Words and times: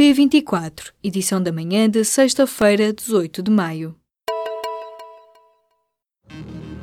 P24, 0.00 0.92
edição 1.04 1.42
da 1.42 1.52
manhã 1.52 1.86
de 1.86 2.02
sexta-feira, 2.06 2.90
18 2.90 3.42
de 3.42 3.50
maio. 3.50 3.94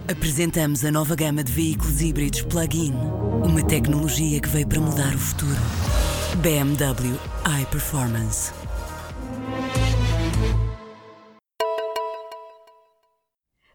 Apresentamos 0.07 0.85
a 0.85 0.91
nova 0.91 1.15
gama 1.15 1.43
de 1.43 1.51
veículos 1.51 1.99
híbridos 1.99 2.43
plug-in. 2.43 2.93
Uma 3.43 3.65
tecnologia 3.65 4.39
que 4.39 4.47
veio 4.47 4.67
para 4.67 4.79
mudar 4.79 5.15
o 5.15 5.17
futuro. 5.17 5.57
BMW 6.43 7.17
iPerformance. 7.59 8.53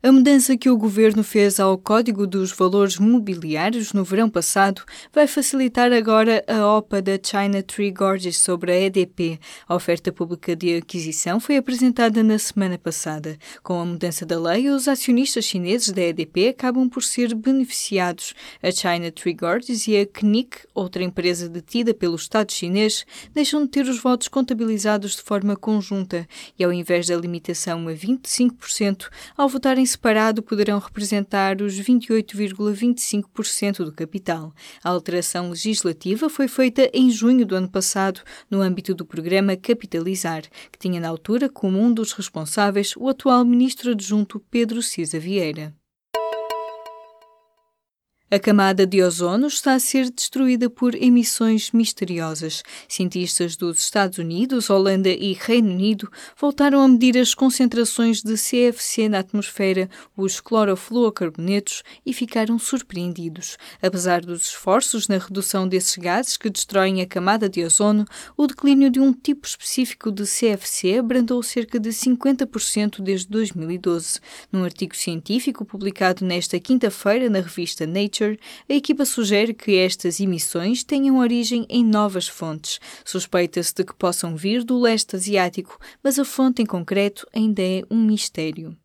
A 0.04 0.10
mudança 0.10 0.56
que 0.56 0.68
o 0.68 0.76
governo 0.76 1.22
fez 1.22 1.60
ao 1.60 1.78
Código 1.78 2.26
dos 2.26 2.50
Valores 2.50 2.98
Mobiliários 2.98 3.92
no 3.92 4.02
verão 4.02 4.28
passado 4.28 4.82
vai 5.12 5.28
facilitar 5.28 5.92
agora 5.92 6.42
a 6.48 6.76
OPA 6.76 7.00
da 7.00 7.12
China 7.22 7.62
Tree 7.62 7.92
Gorges 7.92 8.36
sobre 8.36 8.72
a 8.72 8.80
EDP. 8.80 9.38
A 9.68 9.76
oferta 9.76 10.10
pública 10.10 10.56
de 10.56 10.74
aquisição 10.74 11.38
foi 11.38 11.56
apresentada 11.56 12.20
na 12.24 12.36
semana 12.36 12.76
passada. 12.76 13.38
Com 13.62 13.80
a 13.80 13.84
mudança 13.84 14.26
da 14.26 14.40
lei, 14.40 14.68
os 14.70 14.88
acionistas 14.88 15.44
chineses 15.44 15.92
da 15.92 16.02
EDP 16.02 16.48
acabam 16.48 16.88
por 16.88 17.04
ser 17.04 17.32
beneficiados. 17.32 18.34
A 18.60 18.72
China 18.72 19.08
Tree 19.12 19.34
Gorges 19.34 19.86
e 19.86 19.96
a 19.96 20.04
CNIC, 20.04 20.66
outra 20.74 21.04
empresa 21.04 21.48
detida 21.48 21.94
pelo 21.94 22.16
Estado 22.16 22.50
chinês, 22.50 23.06
deixam 23.32 23.62
de 23.62 23.68
ter 23.68 23.86
os 23.86 24.00
votos 24.00 24.26
contabilizados 24.26 25.14
de 25.14 25.22
forma 25.22 25.54
conjunta 25.54 26.26
e, 26.58 26.64
ao 26.64 26.72
invés 26.72 27.06
da 27.06 27.14
limitação 27.14 27.86
a 27.86 27.92
25%, 27.92 29.08
ao 29.36 29.48
votarem 29.48 29.91
separado 29.92 30.42
poderão 30.42 30.78
representar 30.78 31.62
os 31.62 31.80
28,25% 31.80 33.84
do 33.84 33.92
capital. 33.92 34.52
A 34.82 34.88
alteração 34.88 35.50
legislativa 35.50 36.28
foi 36.28 36.48
feita 36.48 36.90
em 36.92 37.10
junho 37.10 37.46
do 37.46 37.54
ano 37.54 37.68
passado, 37.68 38.20
no 38.50 38.60
âmbito 38.60 38.94
do 38.94 39.06
programa 39.06 39.56
Capitalizar, 39.56 40.42
que 40.70 40.78
tinha 40.78 41.00
na 41.00 41.08
altura 41.08 41.48
como 41.48 41.78
um 41.78 41.92
dos 41.92 42.12
responsáveis 42.12 42.94
o 42.96 43.08
atual 43.08 43.44
ministro 43.44 43.92
adjunto 43.92 44.40
Pedro 44.50 44.82
Cisa 44.82 45.18
Vieira. 45.18 45.74
A 48.34 48.38
camada 48.38 48.86
de 48.86 49.02
ozono 49.02 49.46
está 49.46 49.74
a 49.74 49.78
ser 49.78 50.08
destruída 50.08 50.70
por 50.70 50.94
emissões 50.94 51.70
misteriosas. 51.70 52.62
Cientistas 52.88 53.56
dos 53.56 53.82
Estados 53.82 54.16
Unidos, 54.16 54.70
Holanda 54.70 55.10
e 55.10 55.34
Reino 55.34 55.70
Unido 55.70 56.10
voltaram 56.40 56.80
a 56.80 56.88
medir 56.88 57.18
as 57.18 57.34
concentrações 57.34 58.22
de 58.22 58.34
CFC 58.38 59.06
na 59.06 59.18
atmosfera, 59.18 59.86
os 60.16 60.40
clorofluorcarbonetos, 60.40 61.82
e 62.06 62.14
ficaram 62.14 62.58
surpreendidos. 62.58 63.58
Apesar 63.82 64.22
dos 64.22 64.46
esforços 64.46 65.08
na 65.08 65.18
redução 65.18 65.68
desses 65.68 65.98
gases 65.98 66.38
que 66.38 66.48
destroem 66.48 67.02
a 67.02 67.06
camada 67.06 67.50
de 67.50 67.62
ozono, 67.62 68.06
o 68.34 68.46
declínio 68.46 68.88
de 68.88 68.98
um 68.98 69.12
tipo 69.12 69.46
específico 69.46 70.10
de 70.10 70.22
CFC 70.24 71.00
abrandou 71.00 71.42
cerca 71.42 71.78
de 71.78 71.90
50% 71.90 73.02
desde 73.02 73.28
2012. 73.28 74.20
Num 74.50 74.64
artigo 74.64 74.96
científico 74.96 75.66
publicado 75.66 76.24
nesta 76.24 76.58
quinta-feira 76.58 77.28
na 77.28 77.40
revista 77.40 77.86
Nature, 77.86 78.21
Nature, 78.22 78.38
a 78.68 78.74
equipa 78.74 79.04
sugere 79.04 79.52
que 79.52 79.76
estas 79.76 80.20
emissões 80.20 80.84
tenham 80.84 81.18
origem 81.18 81.66
em 81.68 81.84
novas 81.84 82.28
fontes. 82.28 82.78
Suspeita-se 83.04 83.74
de 83.74 83.84
que 83.84 83.94
possam 83.94 84.36
vir 84.36 84.62
do 84.62 84.78
leste 84.78 85.16
asiático, 85.16 85.78
mas 86.02 86.18
a 86.18 86.24
fonte 86.24 86.62
em 86.62 86.66
concreto 86.66 87.26
ainda 87.34 87.62
é 87.62 87.82
um 87.90 88.02
mistério. 88.02 88.76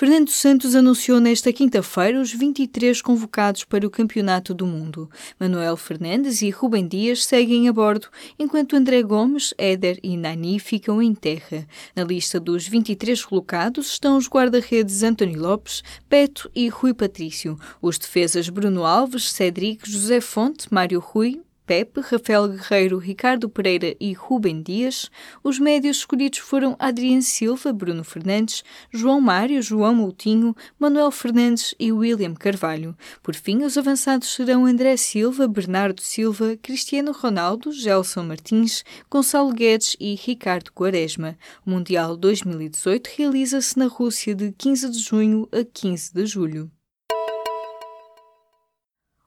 Fernando 0.00 0.30
Santos 0.30 0.74
anunciou 0.74 1.20
nesta 1.20 1.52
quinta-feira 1.52 2.18
os 2.18 2.32
23 2.32 3.02
convocados 3.02 3.64
para 3.64 3.86
o 3.86 3.90
Campeonato 3.90 4.54
do 4.54 4.66
Mundo. 4.66 5.10
Manuel 5.38 5.76
Fernandes 5.76 6.40
e 6.40 6.48
Rubem 6.48 6.88
Dias 6.88 7.26
seguem 7.26 7.68
a 7.68 7.72
bordo, 7.74 8.08
enquanto 8.38 8.74
André 8.76 9.02
Gomes, 9.02 9.52
Éder 9.58 10.00
e 10.02 10.16
Nani 10.16 10.58
ficam 10.58 11.02
em 11.02 11.14
terra. 11.14 11.66
Na 11.94 12.02
lista 12.02 12.40
dos 12.40 12.66
23 12.66 13.22
colocados 13.26 13.88
estão 13.88 14.16
os 14.16 14.26
guarda-redes 14.26 15.02
António 15.02 15.38
Lopes, 15.38 15.82
Beto 16.08 16.50
e 16.54 16.70
Rui 16.70 16.94
Patrício, 16.94 17.58
os 17.82 17.98
defesas 17.98 18.48
Bruno 18.48 18.86
Alves, 18.86 19.30
Cedric, 19.30 19.86
José 19.86 20.22
Fonte, 20.22 20.72
Mário 20.72 20.98
Rui, 20.98 21.42
Pepe, 21.70 22.00
Rafael 22.00 22.48
Guerreiro, 22.48 22.98
Ricardo 22.98 23.48
Pereira 23.48 23.94
e 24.00 24.12
Rubem 24.12 24.60
Dias, 24.60 25.08
os 25.40 25.60
médios 25.60 25.98
escolhidos 25.98 26.40
foram 26.40 26.74
Adriano 26.80 27.22
Silva, 27.22 27.72
Bruno 27.72 28.02
Fernandes, 28.02 28.64
João 28.90 29.20
Mário, 29.20 29.62
João 29.62 29.94
Moutinho, 29.94 30.52
Manuel 30.76 31.12
Fernandes 31.12 31.72
e 31.78 31.92
William 31.92 32.34
Carvalho. 32.34 32.96
Por 33.22 33.36
fim, 33.36 33.62
os 33.62 33.78
avançados 33.78 34.34
serão 34.34 34.66
André 34.66 34.96
Silva, 34.96 35.46
Bernardo 35.46 36.00
Silva, 36.00 36.58
Cristiano 36.60 37.12
Ronaldo, 37.12 37.70
Gelson 37.70 38.24
Martins, 38.24 38.82
Gonçalo 39.08 39.52
Guedes 39.52 39.96
e 40.00 40.16
Ricardo 40.16 40.72
Quaresma. 40.72 41.38
O 41.64 41.70
Mundial 41.70 42.16
2018 42.16 43.10
realiza-se 43.16 43.78
na 43.78 43.86
Rússia 43.86 44.34
de 44.34 44.50
15 44.58 44.90
de 44.90 44.98
junho 44.98 45.48
a 45.52 45.62
15 45.62 46.14
de 46.14 46.26
julho. 46.26 46.68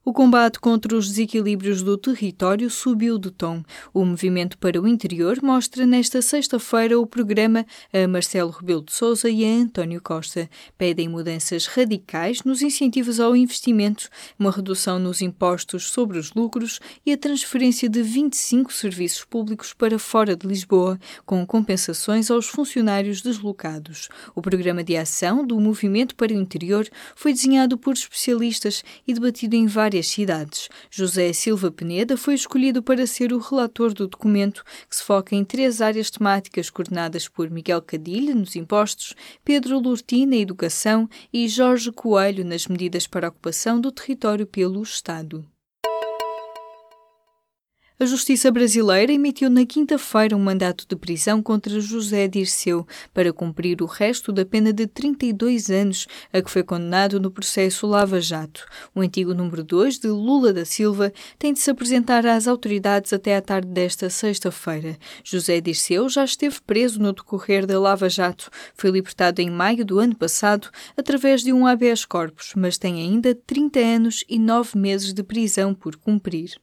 O 0.06 0.12
combate 0.12 0.60
contra 0.60 0.98
os 0.98 1.08
desequilíbrios 1.08 1.82
do 1.82 1.98
território 1.98 2.70
subiu 2.70 3.18
de 3.18 3.32
tom. 3.32 3.64
O 3.94 4.04
Movimento 4.04 4.58
para 4.58 4.82
o 4.82 4.86
Interior 4.86 5.42
mostra 5.42 5.86
nesta 5.86 6.22
sexta-feira 6.22 7.00
o 7.00 7.08
programa 7.08 7.66
a 7.94 8.06
Marcelo 8.06 8.52
Rebelo 8.52 8.84
de 8.84 8.92
Sousa 8.92 9.30
e 9.30 9.46
a 9.46 9.48
António 9.48 10.02
Costa. 10.02 10.50
Pedem 10.78 11.08
mudanças 11.08 11.68
radicais 11.68 12.44
nos 12.44 12.62
incentivos 12.62 13.18
ao 13.18 13.34
investimento, 13.34 14.10
uma 14.38 14.52
redução 14.52 15.00
nos 15.00 15.22
impostos 15.22 15.90
sobre 15.90 16.20
os 16.20 16.34
lucros 16.34 16.82
e 17.06 17.14
a 17.14 17.18
transferência 17.18 17.88
de 17.88 18.04
25 18.04 18.74
serviços 18.74 19.24
públicos 19.24 19.72
para 19.72 19.98
fora 19.98 20.36
de 20.36 20.46
Lisboa, 20.46 21.00
com 21.26 21.46
compensações 21.46 22.30
aos 22.30 22.48
funcionários 22.48 23.22
deslocados. 23.22 24.10
O 24.36 24.42
programa 24.42 24.84
de 24.84 24.98
ação 24.98 25.48
do 25.48 25.58
Movimento 25.62 26.14
para 26.14 26.34
o 26.34 26.38
Interior 26.38 26.86
foi 27.16 27.32
desenhado 27.32 27.78
por 27.78 27.94
especialistas 27.94 28.84
e 29.08 29.14
debatido 29.14 29.56
em 29.56 29.66
várias 29.66 29.93
várias 29.94 30.08
cidades. 30.08 30.70
José 30.90 31.32
Silva 31.34 31.70
Peneda 31.70 32.18
foi 32.18 32.34
escolhido 32.34 32.82
para 32.82 33.06
ser 33.06 33.32
o 33.32 33.38
relator 33.38 33.94
do 33.94 34.08
documento, 34.08 34.64
que 34.90 34.96
se 34.96 35.04
foca 35.04 35.36
em 35.36 35.44
três 35.44 35.82
áreas 35.82 36.10
temáticas 36.10 36.72
coordenadas 36.72 37.28
por 37.28 37.50
Miguel 37.52 37.82
Cadilho, 37.82 38.36
nos 38.36 38.56
impostos, 38.56 39.14
Pedro 39.46 39.80
Lurti, 39.80 40.26
na 40.26 40.38
educação 40.38 41.08
e 41.32 41.48
Jorge 41.48 41.92
Coelho, 41.92 42.44
nas 42.44 42.66
medidas 42.66 43.06
para 43.06 43.28
a 43.28 43.30
ocupação 43.30 43.80
do 43.80 43.92
território 43.92 44.48
pelo 44.48 44.82
Estado. 44.82 45.46
A 48.00 48.06
Justiça 48.06 48.50
brasileira 48.50 49.14
emitiu 49.14 49.52
na 49.52 49.68
quinta-feira 49.68 50.36
um 50.36 50.40
mandato 50.40 50.84
de 50.90 50.96
prisão 50.96 51.44
contra 51.44 51.80
José 51.80 52.28
Dirceu 52.28 52.88
para 53.14 53.32
cumprir 53.32 53.84
o 53.84 53.86
resto 53.86 54.32
da 54.32 54.44
pena 54.44 54.74
de 54.74 54.88
32 54.88 55.70
anos 55.70 56.08
a 56.34 56.42
que 56.42 56.50
foi 56.50 56.64
condenado 56.64 57.20
no 57.20 57.30
processo 57.30 57.86
Lava 57.86 58.20
Jato. 58.20 58.66
O 58.96 59.02
antigo 59.02 59.36
número 59.36 59.64
2 59.64 60.00
de 60.00 60.08
Lula 60.08 60.52
da 60.52 60.66
Silva 60.66 61.14
tem 61.38 61.54
de 61.54 61.60
se 61.60 61.70
apresentar 61.70 62.26
às 62.26 62.48
autoridades 62.48 63.14
até 63.14 63.38
à 63.38 63.42
tarde 63.42 63.68
desta 63.68 64.10
sexta-feira. 64.10 64.98
José 65.24 65.62
Dirceu 65.62 66.10
já 66.10 66.26
esteve 66.26 66.60
preso 66.66 67.00
no 67.00 67.14
decorrer 67.14 67.68
da 67.68 67.80
Lava 67.80 68.10
Jato. 68.10 68.50
Foi 68.74 68.90
libertado 68.90 69.40
em 69.40 69.52
maio 69.52 69.86
do 69.86 70.00
ano 70.00 70.16
passado 70.16 70.68
através 70.98 71.44
de 71.44 71.54
um 71.54 71.68
habeas 71.68 72.06
corpus, 72.06 72.54
mas 72.58 72.76
tem 72.76 72.96
ainda 72.96 73.36
30 73.36 73.80
anos 73.80 74.26
e 74.28 74.40
9 74.40 74.80
meses 74.80 75.14
de 75.14 75.22
prisão 75.22 75.76
por 75.76 75.96
cumprir. 75.96 76.63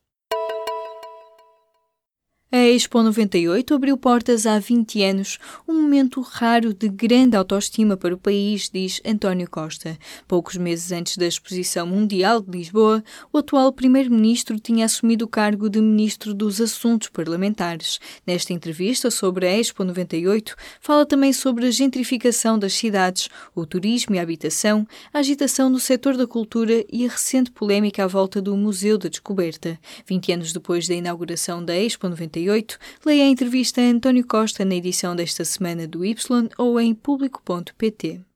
A 2.52 2.58
Expo 2.66 3.00
98 3.00 3.72
abriu 3.72 3.96
portas 3.96 4.44
há 4.44 4.58
20 4.58 5.04
anos, 5.04 5.38
um 5.68 5.82
momento 5.82 6.20
raro 6.20 6.74
de 6.74 6.88
grande 6.88 7.36
autoestima 7.36 7.96
para 7.96 8.12
o 8.12 8.18
país, 8.18 8.68
diz 8.68 9.00
António 9.06 9.48
Costa. 9.48 9.96
Poucos 10.26 10.56
meses 10.56 10.90
antes 10.90 11.16
da 11.16 11.28
Exposição 11.28 11.86
Mundial 11.86 12.40
de 12.40 12.50
Lisboa, 12.50 13.04
o 13.32 13.38
atual 13.38 13.72
Primeiro-Ministro 13.72 14.58
tinha 14.58 14.86
assumido 14.86 15.26
o 15.26 15.28
cargo 15.28 15.70
de 15.70 15.80
Ministro 15.80 16.34
dos 16.34 16.60
Assuntos 16.60 17.08
Parlamentares. 17.08 18.00
Nesta 18.26 18.52
entrevista 18.52 19.12
sobre 19.12 19.46
a 19.46 19.56
Expo 19.56 19.84
98, 19.84 20.56
fala 20.80 21.06
também 21.06 21.32
sobre 21.32 21.68
a 21.68 21.70
gentrificação 21.70 22.58
das 22.58 22.72
cidades, 22.72 23.28
o 23.54 23.64
turismo 23.64 24.16
e 24.16 24.18
a 24.18 24.22
habitação, 24.22 24.84
a 25.14 25.20
agitação 25.20 25.70
no 25.70 25.78
setor 25.78 26.16
da 26.16 26.26
cultura 26.26 26.84
e 26.92 27.06
a 27.06 27.10
recente 27.10 27.52
polémica 27.52 28.02
à 28.02 28.08
volta 28.08 28.42
do 28.42 28.56
Museu 28.56 28.98
da 28.98 29.08
Descoberta. 29.08 29.78
20 30.04 30.32
anos 30.32 30.52
depois 30.52 30.88
da 30.88 30.96
inauguração 30.96 31.64
da 31.64 31.78
Expo 31.78 32.08
98, 32.08 32.39
1998, 32.40 32.78
leia 33.04 33.24
a 33.24 33.28
entrevista 33.28 33.80
a 33.80 33.84
António 33.84 34.26
Costa 34.26 34.64
na 34.64 34.74
edição 34.74 35.14
desta 35.14 35.44
semana 35.44 35.86
do 35.86 36.04
Y 36.04 36.16
ou 36.56 36.80
em 36.80 36.94
público.pt. 36.94 38.29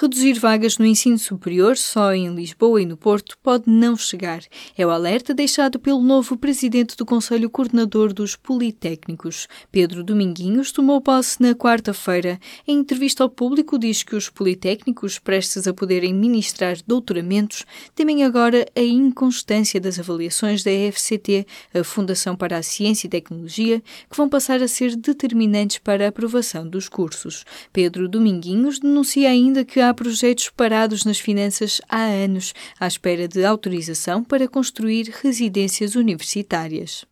Reduzir 0.00 0.38
vagas 0.38 0.78
no 0.78 0.86
ensino 0.86 1.18
superior 1.18 1.76
só 1.76 2.14
em 2.14 2.32
Lisboa 2.32 2.80
e 2.80 2.86
no 2.86 2.96
Porto 2.96 3.36
pode 3.42 3.64
não 3.66 3.96
chegar. 3.96 4.42
É 4.76 4.86
o 4.86 4.90
alerta 4.90 5.34
deixado 5.34 5.76
pelo 5.76 6.00
novo 6.00 6.36
presidente 6.36 6.96
do 6.96 7.04
Conselho 7.04 7.50
Coordenador 7.50 8.12
dos 8.12 8.36
Politécnicos. 8.36 9.48
Pedro 9.72 10.04
Dominguinhos 10.04 10.70
tomou 10.70 11.00
posse 11.00 11.42
na 11.42 11.52
quarta-feira. 11.52 12.38
Em 12.64 12.78
entrevista 12.78 13.24
ao 13.24 13.28
público, 13.28 13.76
diz 13.76 14.04
que 14.04 14.14
os 14.14 14.30
politécnicos, 14.30 15.18
prestes 15.18 15.66
a 15.66 15.74
poderem 15.74 16.14
ministrar 16.14 16.76
doutoramentos, 16.86 17.66
temem 17.92 18.22
agora 18.22 18.68
a 18.76 18.80
inconstância 18.80 19.80
das 19.80 19.98
avaliações 19.98 20.62
da 20.62 20.70
FCT, 20.70 21.44
a 21.74 21.82
Fundação 21.82 22.36
para 22.36 22.56
a 22.56 22.62
Ciência 22.62 23.08
e 23.08 23.10
Tecnologia, 23.10 23.82
que 24.08 24.16
vão 24.16 24.28
passar 24.28 24.62
a 24.62 24.68
ser 24.68 24.94
determinantes 24.94 25.78
para 25.78 26.04
a 26.04 26.08
aprovação 26.10 26.68
dos 26.68 26.88
cursos. 26.88 27.44
Pedro 27.72 28.08
Dominguinhos 28.08 28.78
denuncia 28.78 29.28
ainda 29.28 29.64
que 29.64 29.80
há 29.80 29.87
projetos 29.94 30.50
parados 30.50 31.04
nas 31.04 31.18
finanças 31.18 31.80
há 31.88 32.04
anos, 32.04 32.54
à 32.78 32.86
espera 32.86 33.28
de 33.28 33.44
autorização 33.44 34.22
para 34.22 34.48
construir 34.48 35.12
residências 35.22 35.94
universitárias. 35.94 37.04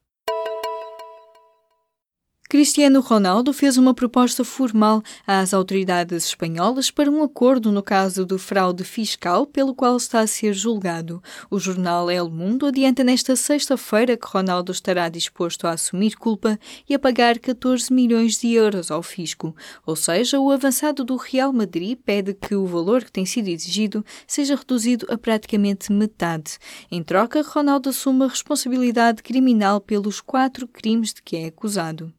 Cristiano 2.48 3.00
Ronaldo 3.00 3.52
fez 3.52 3.76
uma 3.76 3.92
proposta 3.92 4.44
formal 4.44 5.02
às 5.26 5.52
autoridades 5.52 6.26
espanholas 6.26 6.92
para 6.92 7.10
um 7.10 7.20
acordo 7.20 7.72
no 7.72 7.82
caso 7.82 8.24
de 8.24 8.38
fraude 8.38 8.84
fiscal 8.84 9.44
pelo 9.46 9.74
qual 9.74 9.96
está 9.96 10.20
a 10.20 10.28
ser 10.28 10.54
julgado. 10.54 11.20
O 11.50 11.58
jornal 11.58 12.08
El 12.08 12.30
Mundo 12.30 12.66
adianta 12.66 13.02
nesta 13.02 13.34
sexta-feira 13.34 14.16
que 14.16 14.28
Ronaldo 14.28 14.70
estará 14.70 15.08
disposto 15.08 15.66
a 15.66 15.72
assumir 15.72 16.14
culpa 16.14 16.56
e 16.88 16.94
a 16.94 17.00
pagar 17.00 17.40
14 17.40 17.92
milhões 17.92 18.38
de 18.38 18.52
euros 18.52 18.92
ao 18.92 19.02
fisco. 19.02 19.52
Ou 19.84 19.96
seja, 19.96 20.38
o 20.38 20.52
avançado 20.52 21.04
do 21.04 21.16
Real 21.16 21.52
Madrid 21.52 21.98
pede 22.04 22.32
que 22.32 22.54
o 22.54 22.64
valor 22.64 23.02
que 23.02 23.10
tem 23.10 23.26
sido 23.26 23.48
exigido 23.48 24.04
seja 24.24 24.54
reduzido 24.54 25.04
a 25.10 25.18
praticamente 25.18 25.90
metade. 25.90 26.58
Em 26.92 27.02
troca, 27.02 27.42
Ronaldo 27.42 27.88
assume 27.88 28.24
a 28.24 28.28
responsabilidade 28.28 29.20
criminal 29.20 29.80
pelos 29.80 30.20
quatro 30.20 30.68
crimes 30.68 31.12
de 31.12 31.22
que 31.22 31.34
é 31.34 31.46
acusado. 31.46 32.14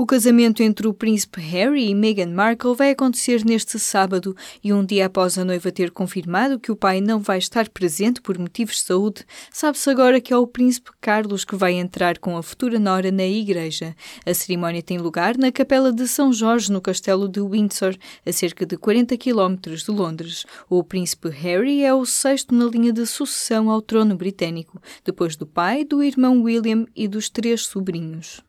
O 0.00 0.06
casamento 0.06 0.62
entre 0.62 0.86
o 0.86 0.94
príncipe 0.94 1.40
Harry 1.40 1.88
e 1.88 1.92
Meghan 1.92 2.30
Markle 2.30 2.72
vai 2.72 2.90
acontecer 2.90 3.44
neste 3.44 3.80
sábado 3.80 4.32
e 4.62 4.72
um 4.72 4.84
dia 4.84 5.06
após 5.06 5.36
a 5.36 5.44
noiva 5.44 5.72
ter 5.72 5.90
confirmado 5.90 6.60
que 6.60 6.70
o 6.70 6.76
pai 6.76 7.00
não 7.00 7.18
vai 7.18 7.38
estar 7.38 7.68
presente 7.68 8.22
por 8.22 8.38
motivos 8.38 8.76
de 8.76 8.82
saúde, 8.82 9.26
sabe-se 9.50 9.90
agora 9.90 10.20
que 10.20 10.32
é 10.32 10.36
o 10.36 10.46
príncipe 10.46 10.92
Carlos 11.00 11.44
que 11.44 11.56
vai 11.56 11.72
entrar 11.72 12.18
com 12.18 12.36
a 12.36 12.44
futura 12.44 12.78
nora 12.78 13.10
na 13.10 13.24
igreja. 13.24 13.92
A 14.24 14.32
cerimónia 14.32 14.84
tem 14.84 14.98
lugar 14.98 15.36
na 15.36 15.50
Capela 15.50 15.92
de 15.92 16.06
São 16.06 16.32
Jorge, 16.32 16.70
no 16.70 16.80
Castelo 16.80 17.28
de 17.28 17.40
Windsor, 17.40 17.96
a 18.24 18.32
cerca 18.32 18.64
de 18.64 18.76
40 18.76 19.16
quilómetros 19.16 19.82
de 19.82 19.90
Londres. 19.90 20.46
O 20.70 20.84
príncipe 20.84 21.28
Harry 21.28 21.82
é 21.82 21.92
o 21.92 22.06
sexto 22.06 22.54
na 22.54 22.66
linha 22.66 22.92
de 22.92 23.04
sucessão 23.04 23.68
ao 23.68 23.82
trono 23.82 24.14
britânico, 24.14 24.80
depois 25.04 25.34
do 25.34 25.44
pai, 25.44 25.84
do 25.84 26.04
irmão 26.04 26.40
William 26.42 26.86
e 26.94 27.08
dos 27.08 27.28
três 27.28 27.66
sobrinhos. 27.66 28.46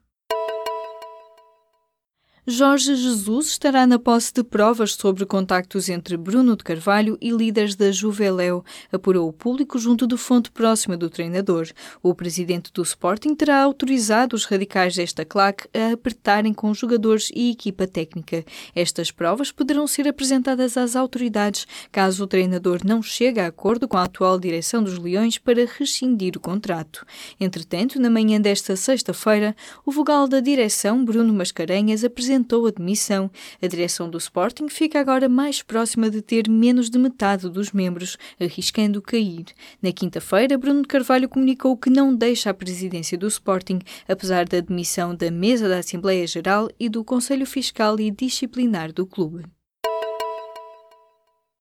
Jorge 2.52 2.96
Jesus 2.96 3.50
estará 3.50 3.86
na 3.86 4.00
posse 4.00 4.34
de 4.34 4.44
provas 4.44 4.96
sobre 4.96 5.24
contactos 5.24 5.88
entre 5.88 6.18
Bruno 6.18 6.58
de 6.58 6.64
Carvalho 6.64 7.16
e 7.22 7.30
líderes 7.30 7.76
da 7.76 7.92
Juveléu, 7.92 8.66
apurou 8.92 9.30
o 9.30 9.34
público 9.34 9.78
junto 9.78 10.08
de 10.08 10.18
fonte 10.18 10.50
próxima 10.50 10.98
do 10.98 11.12
treinador. 11.12 11.68
O 12.02 12.16
presidente 12.16 12.74
do 12.74 12.82
Sporting 12.82 13.36
terá 13.36 13.62
autorizado 13.62 14.36
os 14.36 14.46
radicais 14.46 14.96
desta 14.96 15.24
claque 15.24 15.70
a 15.72 15.94
apertarem 15.94 16.52
com 16.52 16.74
jogadores 16.74 17.30
e 17.36 17.52
equipa 17.52 17.86
técnica. 17.86 18.44
Estas 18.76 19.12
provas 19.12 19.52
poderão 19.52 19.86
ser 19.86 20.08
apresentadas 20.08 20.76
às 20.76 20.96
autoridades 20.96 21.68
caso 21.92 22.24
o 22.24 22.28
treinador 22.28 22.80
não 22.84 23.04
chegue 23.04 23.40
a 23.40 23.46
acordo 23.46 23.88
com 23.88 23.98
a 23.98 24.06
atual 24.06 24.40
direção 24.40 24.82
dos 24.82 24.98
Leões 24.98 25.38
para 25.38 25.68
rescindir 25.78 26.36
o 26.36 26.40
contrato. 26.40 27.06
Entretanto, 27.40 28.02
na 28.02 28.10
manhã 28.10 28.42
desta 28.42 28.76
sexta-feira, 28.76 29.56
o 29.86 29.92
vogal 29.92 30.28
da 30.28 30.40
direção, 30.40 31.06
Bruno 31.06 31.32
Mascarenhas, 31.32 32.04
apresentou 32.04 32.39
a 32.68 32.72
demissão. 32.72 33.30
A 33.62 33.68
direção 33.68 34.10
do 34.10 34.18
Sporting 34.18 34.70
fica 34.70 35.00
agora 35.00 35.28
mais 35.28 35.62
próxima 35.62 36.10
de 36.10 36.22
ter 36.22 36.50
menos 36.50 36.90
de 36.90 36.98
metade 36.98 37.50
dos 37.50 37.72
membros, 37.72 38.18
arriscando 38.40 39.02
cair. 39.02 39.46
Na 39.82 39.92
quinta-feira, 39.92 40.58
Bruno 40.58 40.88
Carvalho 40.88 41.30
comunicou 41.30 41.76
que 41.78 41.90
não 41.90 42.16
deixa 42.16 42.50
a 42.50 42.54
presidência 42.54 43.18
do 43.18 43.28
Sporting, 43.28 43.80
apesar 44.08 44.48
da 44.48 44.60
demissão 44.60 45.16
da 45.16 45.30
mesa 45.30 45.68
da 45.68 45.80
Assembleia 45.80 46.26
Geral 46.26 46.70
e 46.80 46.90
do 46.90 47.04
Conselho 47.04 47.46
Fiscal 47.46 48.00
e 48.00 48.12
Disciplinar 48.12 48.94
do 48.94 49.06
clube. 49.06 49.44